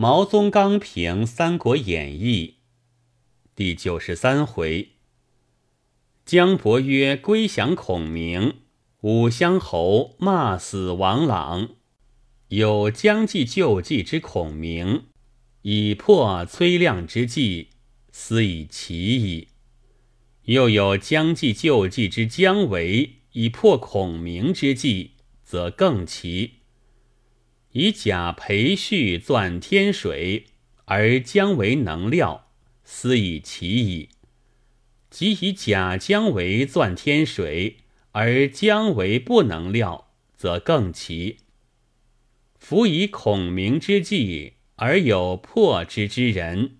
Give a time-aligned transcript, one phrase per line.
[0.00, 2.54] 毛宗刚评《三国演义》
[3.54, 4.92] 第九十三回：
[6.24, 8.60] 姜伯约归降孔明，
[9.02, 11.72] 武乡侯骂死王朗。
[12.48, 15.02] 有将计就计之孔明，
[15.60, 17.68] 以破崔亮之计，
[18.10, 19.48] 斯以奇矣；
[20.44, 25.10] 又有将计就计之姜维，以破孔明之计，
[25.44, 26.59] 则更奇。
[27.72, 30.46] 以假裴旭钻天水，
[30.86, 32.48] 而将为能料，
[32.82, 34.08] 斯以其矣；
[35.08, 37.76] 即以假将为钻天水，
[38.10, 41.38] 而将为不能料，则更奇。
[42.58, 46.78] 夫以孔明之计而有破之之人，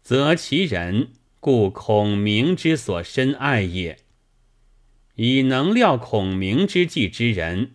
[0.00, 1.10] 则其人
[1.40, 3.96] 故孔明之所深爱也；
[5.16, 7.72] 以能料孔明之计之人，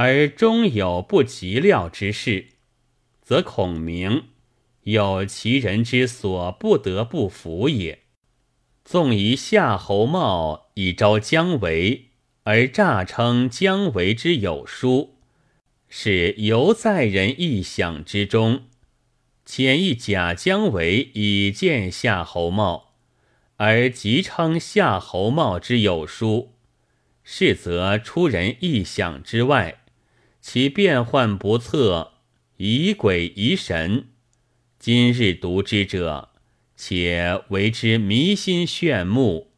[0.00, 2.50] 而终有不及料之事，
[3.20, 4.26] 则孔明
[4.82, 8.02] 有其人之所不得不服也。
[8.84, 12.10] 纵以夏侯茂以招姜维，
[12.44, 15.16] 而诈称姜维之有书。
[15.88, 18.66] 是犹在人意想之中，
[19.44, 22.94] 遣意假姜维以见夏侯茂，
[23.56, 26.52] 而即称夏侯茂之有书，
[27.24, 29.80] 是则出人意想之外，
[30.40, 32.12] 其变幻不测，
[32.56, 34.08] 疑鬼疑神。
[34.78, 36.30] 今日读之者，
[36.76, 39.50] 且为之迷心炫目，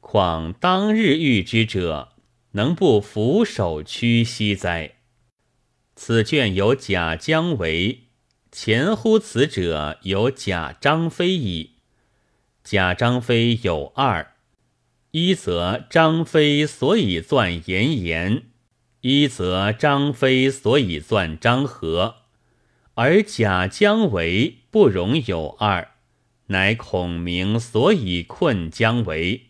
[0.00, 2.14] 况当日遇之者，
[2.52, 4.94] 能不俯首屈膝哉？
[5.94, 8.04] 此卷有假姜维，
[8.50, 11.72] 前乎此者有假张飞矣。
[12.64, 14.34] 假张飞有二：
[15.10, 18.44] 一则张飞所以钻严颜，
[19.06, 22.22] 一则张飞所以钻张合。
[22.94, 25.90] 而假姜维不容有二，
[26.46, 29.48] 乃孔明所以困姜维。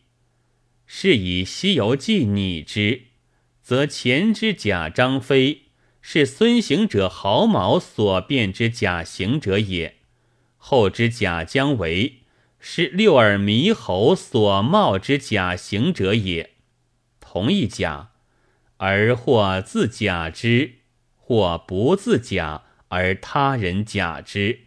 [0.87, 3.03] 是以《西游记》拟之，
[3.63, 5.61] 则前之假张飞。
[6.03, 9.99] 是孙行者毫毛所变之假行者也，
[10.57, 12.15] 后之假姜维
[12.59, 16.51] 是六耳猕猴所冒之假行者也。
[17.21, 18.11] 同一假，
[18.87, 20.73] 而或自假之，
[21.17, 24.67] 或不自假而他人假之。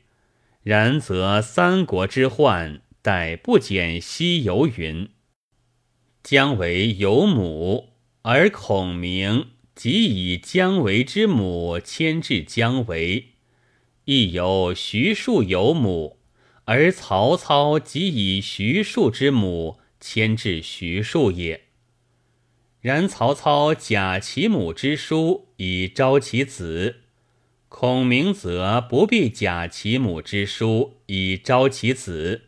[0.63, 5.09] 然则三国之患，待不减西游云。
[6.23, 9.49] 姜维有母，而孔明。
[9.75, 13.33] 即以姜维之母牵制姜维，
[14.05, 16.17] 亦有徐庶有母，
[16.65, 21.66] 而曹操即以徐庶之母牵制徐庶也。
[22.81, 27.01] 然曹操假其母之书以招其子，
[27.67, 32.43] 孔明则不必假其母之书以招其子。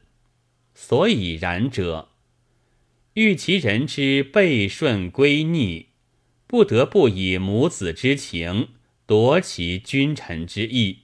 [0.74, 2.10] 所以然者，
[3.16, 5.88] 欲其人之背顺归逆。
[6.48, 8.70] 不得不以母子之情
[9.06, 11.00] 夺其君臣之意，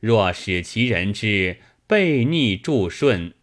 [0.00, 3.34] 若使其人之背逆助顺，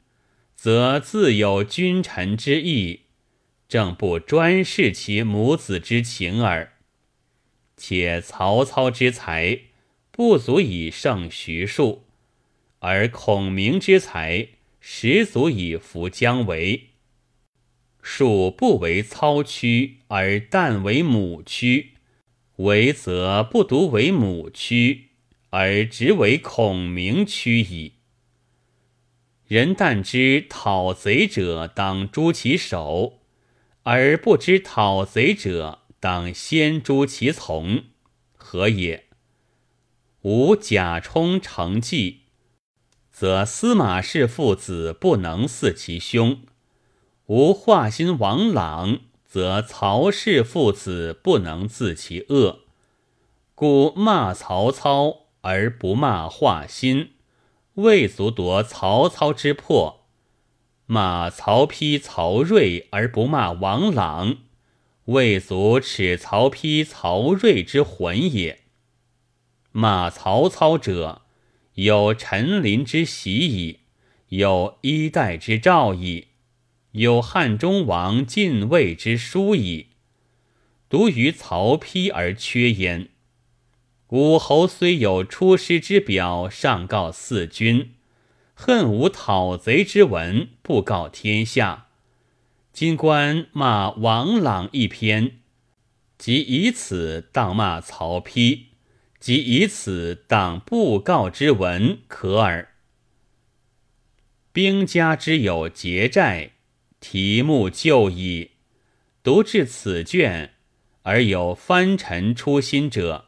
[0.55, 3.01] 则自有君臣之意，
[3.71, 6.73] 正不专视其母子之情耳。
[7.77, 9.61] 且曹操之才
[10.11, 12.03] 不足以胜徐庶，
[12.79, 14.49] 而孔明之才
[14.81, 16.89] 实足以服姜维。
[18.01, 21.91] 庶不为操屈，而但为母屈；
[22.57, 25.11] 为则不独为母屈，
[25.51, 27.93] 而直为孔明屈矣。
[29.47, 33.20] 人但知讨贼者当诛其首，
[33.83, 37.83] 而不知讨贼者当先诛其从，
[38.35, 39.05] 何也？
[40.21, 42.21] 吾假充成计，
[43.11, 46.41] 则司马氏父子不能似其兄。
[47.25, 52.59] 无化心王朗，则曹氏父子不能自其恶，
[53.55, 57.13] 故骂曹操而不骂化心，
[57.75, 60.00] 未足夺曹操之魄；
[60.93, 64.39] 骂曹丕、曹睿而不骂王朗，
[65.05, 68.59] 未足耻曹丕、曹睿之魂也。
[69.71, 71.21] 骂曹操者，
[71.75, 73.79] 有陈琳之喜矣，
[74.27, 76.27] 有衣带之诏矣。
[76.91, 79.91] 有汉中王进位之书矣，
[80.89, 83.07] 独于曹丕而缺焉。
[84.09, 87.93] 武侯虽有出师之表，上告四君，
[88.53, 91.87] 恨无讨贼之文，不告天下。
[92.71, 95.39] 今官骂王朗一篇，
[96.17, 98.65] 即以此当骂曹丕，
[99.19, 102.69] 即以此当布告之文可耳。
[104.53, 106.51] 兵家之有节债，
[106.99, 108.51] 题目就矣。
[109.23, 110.53] 读至此卷，
[111.03, 113.25] 而有藩臣初心者，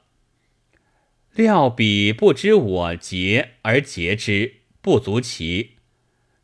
[1.33, 5.77] 料彼不知我节而节之，不足奇；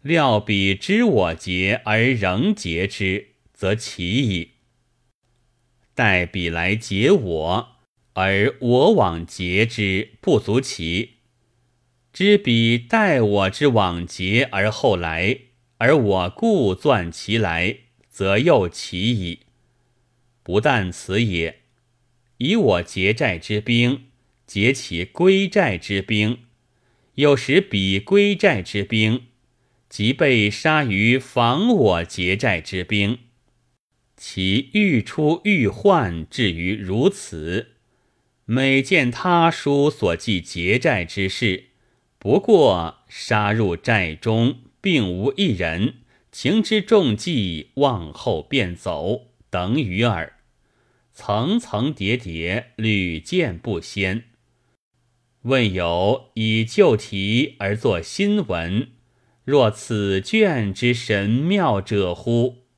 [0.02, 4.52] 料彼知我节而仍节之，则奇矣。
[5.94, 7.68] 待彼来结我，
[8.14, 11.16] 而我往结之，不足奇；
[12.14, 15.38] 知彼待我之往结而后来，
[15.76, 19.40] 而我故钻其来，则又奇矣。
[20.44, 21.64] 不但此也，
[22.38, 24.06] 以我结债之兵，
[24.46, 26.46] 结其归债之兵，
[27.20, 29.24] 又使彼归寨之兵，
[29.90, 33.20] 即被杀于防我劫寨之兵。
[34.16, 37.72] 其欲出欲患至于如此，
[38.46, 41.66] 每见他书所记劫寨之事，
[42.18, 45.96] 不过杀入寨中，并无一人
[46.32, 50.38] 情之重计，望后便走等语耳。
[51.12, 54.29] 层层叠叠，屡见不鲜。
[55.44, 58.90] 问有以旧题而作新文，
[59.46, 62.69] 若此卷之神妙者乎？